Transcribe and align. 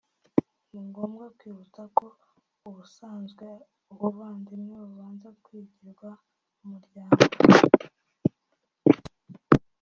ni 0.71 0.81
ngombwa 0.87 1.25
kwibutsa 1.37 1.81
ko 1.97 2.05
ubusanzwe 2.67 3.45
ubuvandimwe 3.91 4.75
bubanza 4.87 5.29
kwigirwa 5.43 6.09
mu 6.57 6.65
muryango 6.71 7.21